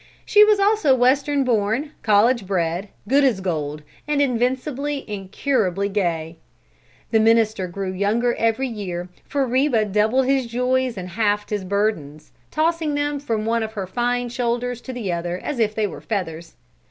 [0.25, 6.37] She was also Western born, college bred, good as gold, and invincibly, incurably gay.
[7.11, 12.31] The minister grew younger every year, for Reba doubled his joys and halved his burdens,
[12.49, 16.01] tossing them from one of her fine shoulders to the other as if they were
[16.01, 16.55] feathers.